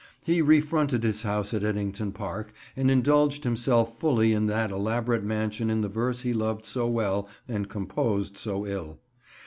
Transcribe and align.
He 0.25 0.41
refronted 0.41 1.03
his 1.03 1.21
house 1.21 1.53
at 1.53 1.61
Ettington 1.63 2.11
Park, 2.13 2.53
and 2.75 2.89
indulged 2.89 3.43
himself 3.43 3.99
fully 3.99 4.33
in 4.33 4.47
that 4.47 4.71
elaborate 4.71 5.23
mansion 5.23 5.69
in 5.69 5.81
the 5.81 5.89
verse 5.89 6.21
he 6.21 6.33
loved 6.33 6.65
so 6.65 6.87
well 6.87 7.29
and 7.47 7.69
composed 7.69 8.35
so 8.35 8.65
ill. 8.65 8.97